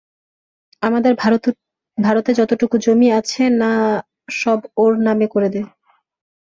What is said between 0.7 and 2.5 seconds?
আমাদের ভারতে